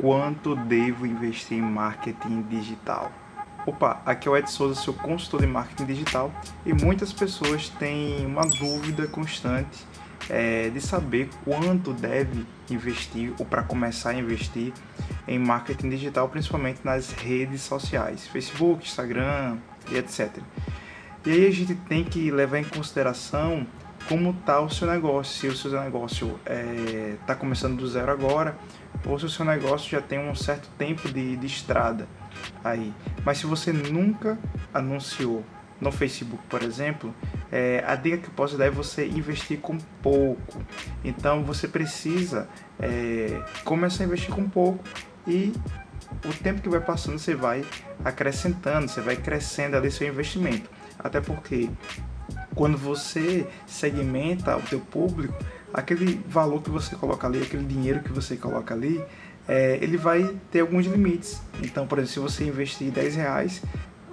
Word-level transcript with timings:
quanto 0.00 0.56
devo 0.56 1.06
investir 1.06 1.58
em 1.58 1.62
marketing 1.62 2.42
digital? 2.42 3.12
Opa, 3.66 4.00
aqui 4.06 4.26
é 4.26 4.30
o 4.30 4.36
Ed 4.36 4.50
Souza, 4.50 4.80
seu 4.80 4.94
consultor 4.94 5.40
de 5.42 5.46
marketing 5.46 5.84
digital, 5.84 6.32
e 6.64 6.72
muitas 6.72 7.12
pessoas 7.12 7.68
têm 7.68 8.24
uma 8.24 8.42
dúvida 8.42 9.06
constante 9.06 9.84
é, 10.30 10.70
de 10.70 10.80
saber 10.80 11.28
quanto 11.44 11.92
deve 11.92 12.46
investir 12.70 13.32
ou 13.38 13.44
para 13.44 13.62
começar 13.62 14.10
a 14.10 14.14
investir 14.14 14.72
em 15.28 15.38
marketing 15.38 15.90
digital, 15.90 16.28
principalmente 16.28 16.80
nas 16.82 17.12
redes 17.12 17.60
sociais, 17.60 18.26
Facebook, 18.26 18.86
Instagram 18.86 19.58
e 19.90 19.98
etc. 19.98 20.38
E 21.26 21.30
aí 21.30 21.46
a 21.46 21.50
gente 21.50 21.74
tem 21.74 22.02
que 22.02 22.30
levar 22.30 22.58
em 22.58 22.64
consideração 22.64 23.66
como 24.08 24.30
está 24.30 24.60
o 24.60 24.68
seu 24.68 24.88
negócio, 24.88 25.40
se 25.40 25.46
o 25.46 25.56
seu 25.56 25.80
negócio 25.80 26.38
está 26.44 26.52
é, 26.52 27.16
tá 27.26 27.34
começando 27.34 27.76
do 27.76 27.88
zero 27.88 28.10
agora, 28.10 28.56
ou 29.06 29.18
se 29.18 29.26
o 29.26 29.30
seu 29.30 29.44
negócio 29.44 29.90
já 29.90 30.00
tem 30.00 30.18
um 30.18 30.34
certo 30.34 30.68
tempo 30.76 31.08
de, 31.08 31.36
de 31.36 31.46
estrada 31.46 32.08
aí. 32.64 32.92
Mas 33.24 33.38
se 33.38 33.46
você 33.46 33.72
nunca 33.72 34.38
anunciou 34.72 35.44
no 35.80 35.90
Facebook, 35.90 36.42
por 36.48 36.62
exemplo, 36.62 37.14
é, 37.50 37.82
a 37.86 37.94
dica 37.94 38.18
que 38.18 38.28
eu 38.28 38.34
posso 38.34 38.56
dar 38.56 38.66
é 38.66 38.70
você 38.70 39.06
investir 39.06 39.58
com 39.58 39.78
pouco. 40.02 40.62
Então 41.02 41.42
você 41.42 41.66
precisa 41.66 42.48
é, 42.78 43.42
começar 43.64 44.04
a 44.04 44.06
investir 44.06 44.34
com 44.34 44.48
pouco 44.48 44.84
e 45.26 45.52
o 46.24 46.34
tempo 46.42 46.60
que 46.60 46.68
vai 46.68 46.80
passando 46.80 47.18
você 47.18 47.34
vai 47.34 47.64
acrescentando, 48.04 48.88
você 48.88 49.00
vai 49.00 49.16
crescendo 49.16 49.76
ali 49.76 49.90
seu 49.90 50.06
investimento. 50.06 50.68
Até 50.98 51.20
porque 51.20 51.70
quando 52.60 52.76
você 52.76 53.46
segmenta 53.66 54.54
o 54.54 54.60
teu 54.60 54.80
público, 54.80 55.32
aquele 55.72 56.20
valor 56.28 56.60
que 56.60 56.68
você 56.68 56.94
coloca 56.94 57.26
ali, 57.26 57.40
aquele 57.40 57.64
dinheiro 57.64 58.02
que 58.02 58.12
você 58.12 58.36
coloca 58.36 58.74
ali, 58.74 59.02
é, 59.48 59.78
ele 59.80 59.96
vai 59.96 60.36
ter 60.50 60.60
alguns 60.60 60.84
limites. 60.84 61.40
Então, 61.62 61.86
por 61.86 61.98
exemplo, 61.98 62.28
se 62.28 62.34
você 62.36 62.44
investir 62.44 62.90
10 62.90 63.14
reais, 63.16 63.62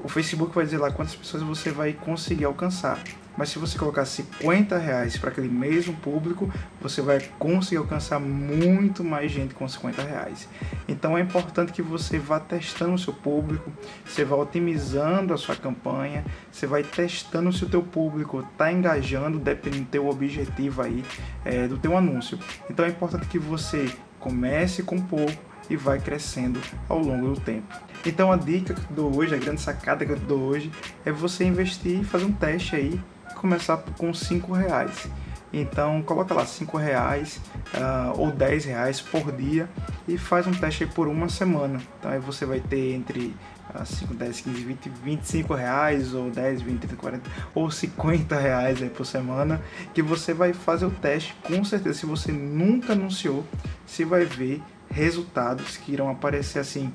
o 0.04 0.08
Facebook 0.08 0.54
vai 0.54 0.66
dizer 0.66 0.78
lá 0.78 0.92
quantas 0.92 1.16
pessoas 1.16 1.44
você 1.44 1.72
vai 1.72 1.94
conseguir 1.94 2.46
alcançar. 2.46 3.00
Mas 3.38 3.50
se 3.50 3.60
você 3.60 3.78
colocar 3.78 4.04
50 4.04 4.78
reais 4.80 5.16
para 5.16 5.30
aquele 5.30 5.48
mesmo 5.48 5.94
público, 5.98 6.52
você 6.82 7.04
vai 7.04 7.22
conseguir 7.38 7.78
alcançar 7.78 8.20
muito 8.20 9.04
mais 9.04 9.32
gente 9.32 9.54
com 9.54 9.68
50 9.68 10.02
reais. 10.02 10.50
Então 10.88 11.16
é 11.16 11.22
importante 11.22 11.72
que 11.72 11.84
você 11.84 12.18
vá 12.18 12.40
testando 12.40 12.96
o 12.96 12.98
seu 12.98 13.14
público, 13.14 13.72
você 14.04 14.26
vá 14.26 14.36
otimizando 14.36 15.36
a 15.36 15.38
sua 15.38 15.56
campanha, 15.56 16.26
você 16.52 16.66
vai 16.66 16.82
testando 16.84 17.54
se 17.54 17.64
o 17.64 17.70
teu 17.70 17.84
público 17.84 18.40
está 18.40 18.72
engajando, 18.72 19.38
dependendo 19.38 19.84
do 19.84 19.90
teu 19.90 20.10
objetivo 20.10 20.82
aí, 20.82 21.06
é, 21.46 21.68
do 21.68 21.78
teu 21.78 21.96
anúncio. 21.96 22.40
Então 22.68 22.84
é 22.86 22.90
importante 22.90 23.28
que 23.28 23.38
você 23.38 23.88
comece 24.20 24.82
com 24.82 25.00
pouco 25.00 25.47
e 25.70 25.76
vai 25.76 26.00
crescendo 26.00 26.60
ao 26.88 27.00
longo 27.00 27.36
do 27.36 27.42
tempo. 27.42 27.74
Então 28.06 28.32
a 28.32 28.38
dica 28.38 28.74
que 28.74 28.82
eu 28.82 28.96
dou 28.96 29.18
hoje, 29.18 29.36
a 29.36 29.38
grande 29.38 29.62
sacada 29.62 30.06
que 30.06 30.12
eu 30.12 30.20
dou 30.20 30.40
hoje 30.40 30.72
é 31.06 31.12
você 31.12 31.44
investir 31.44 32.02
e 32.02 32.04
fazer 32.04 32.26
um 32.26 32.32
teste 32.32 32.76
aí 32.76 33.00
começar 33.36 33.78
com 33.98 34.14
5 34.14 34.52
reais. 34.54 35.08
Então 35.54 36.02
coloca 36.02 36.34
lá 36.34 36.46
5 36.46 36.78
reais 36.78 37.40
uh, 37.74 38.20
ou 38.20 38.32
10 38.32 38.66
reais 38.66 39.00
por 39.00 39.32
dia 39.32 39.70
e 40.08 40.18
faz 40.18 40.46
um 40.46 40.52
teste 40.52 40.86
por 40.86 41.08
uma 41.08 41.30
semana. 41.30 41.80
Então 42.00 42.12
aí 42.12 42.20
você 42.20 42.46
vai 42.46 42.60
ter 42.60 42.94
entre 42.94 43.34
uh, 43.74 43.86
5, 43.86 44.14
10, 44.14 44.42
15, 44.42 44.64
20, 44.64 44.90
25 45.04 45.54
reais 45.54 46.14
ou 46.14 46.30
10, 46.30 46.62
20, 46.62 46.80
30, 46.80 46.96
40 46.96 47.30
ou 47.56 47.72
50 47.72 48.38
reais 48.38 48.82
aí 48.82 48.90
por 48.90 49.06
semana 49.06 49.62
que 49.94 50.02
você 50.02 50.34
vai 50.34 50.52
fazer 50.52 50.86
o 50.86 50.92
teste. 50.92 51.34
Com 51.44 51.64
certeza, 51.64 52.00
se 52.00 52.06
você 52.06 52.32
nunca 52.32 52.94
anunciou, 52.94 53.46
você 53.86 54.04
vai 54.04 54.26
ver 54.26 54.62
resultados 54.90 55.78
que 55.78 55.92
irão 55.92 56.10
aparecer 56.10 56.60
assim 56.60 56.92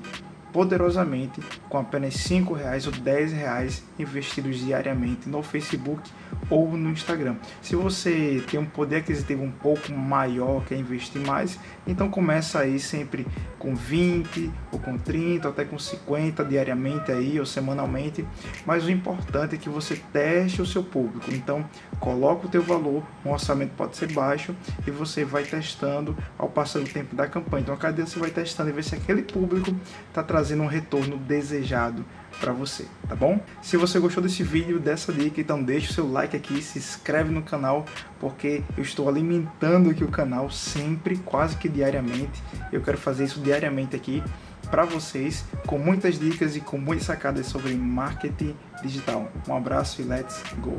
poderosamente 0.53 1.41
com 1.67 1.79
apenas 1.79 2.13
5 2.13 2.53
reais 2.53 2.85
ou 2.85 2.93
10 2.93 3.33
reais 3.33 3.83
investidos 3.97 4.59
diariamente 4.59 5.27
no 5.27 5.41
Facebook 5.41 6.09
ou 6.49 6.77
no 6.77 6.91
Instagram. 6.91 7.35
Se 7.61 7.75
você 7.75 8.43
tem 8.49 8.59
um 8.59 8.65
poder 8.65 8.97
aquisitivo 8.97 9.43
um 9.43 9.51
pouco 9.51 9.91
maior, 9.91 10.63
quer 10.65 10.77
investir 10.77 11.19
mais, 11.21 11.59
então 11.87 12.09
começa 12.09 12.59
aí 12.59 12.79
sempre 12.79 13.25
com 13.57 13.73
20 13.73 14.51
ou 14.71 14.79
com 14.79 14.97
30 14.97 15.47
ou 15.47 15.53
até 15.53 15.65
com 15.65 15.79
50 15.79 16.43
diariamente 16.45 17.11
aí 17.11 17.39
ou 17.39 17.45
semanalmente, 17.45 18.25
mas 18.65 18.85
o 18.85 18.91
importante 18.91 19.55
é 19.55 19.57
que 19.57 19.69
você 19.69 19.95
teste 20.11 20.61
o 20.61 20.65
seu 20.65 20.83
público. 20.83 21.31
Então, 21.33 21.65
coloca 21.99 22.45
o 22.45 22.49
teu 22.49 22.61
valor, 22.61 23.03
um 23.25 23.31
orçamento 23.31 23.71
pode 23.75 23.95
ser 23.95 24.11
baixo 24.11 24.55
e 24.85 24.91
você 24.91 25.23
vai 25.23 25.43
testando 25.43 26.15
ao 26.37 26.49
passar 26.49 26.79
do 26.79 26.89
tempo 26.89 27.15
da 27.15 27.25
campanha. 27.25 27.63
Então, 27.63 27.73
a 27.73 27.77
cada 27.77 27.93
dia 27.93 28.05
você 28.05 28.19
vai 28.19 28.29
testando 28.29 28.69
e 28.69 28.73
ver 28.73 28.83
se 28.83 28.95
aquele 28.95 29.23
público 29.23 29.73
está 30.09 30.21
trazendo 30.43 30.63
um 30.63 30.67
retorno 30.67 31.15
desejado 31.15 32.03
para 32.41 32.51
você, 32.51 32.85
tá 33.07 33.15
bom? 33.15 33.39
Se 33.61 33.77
você 33.77 33.97
gostou 33.97 34.21
desse 34.21 34.43
vídeo, 34.43 34.77
dessa 34.77 35.13
dica, 35.13 35.39
então 35.39 35.63
deixa 35.63 35.91
o 35.91 35.93
seu 35.93 36.11
like 36.11 36.35
aqui, 36.35 36.61
se 36.61 36.77
inscreve 36.79 37.31
no 37.31 37.41
canal, 37.41 37.85
porque 38.19 38.61
eu 38.75 38.83
estou 38.83 39.07
alimentando 39.07 39.89
aqui 39.89 40.03
o 40.03 40.09
canal 40.09 40.51
sempre, 40.51 41.15
quase 41.15 41.55
que 41.55 41.69
diariamente. 41.69 42.43
Eu 42.73 42.81
quero 42.81 42.97
fazer 42.97 43.23
isso 43.23 43.39
diariamente 43.39 43.95
aqui 43.95 44.21
para 44.69 44.83
vocês, 44.83 45.45
com 45.65 45.77
muitas 45.77 46.19
dicas 46.19 46.57
e 46.57 46.59
com 46.59 46.77
muitas 46.77 47.05
sacadas 47.05 47.45
sobre 47.45 47.73
marketing 47.73 48.53
digital. 48.81 49.31
Um 49.47 49.55
abraço 49.55 50.01
e 50.01 50.03
let's 50.03 50.43
go! 50.57 50.77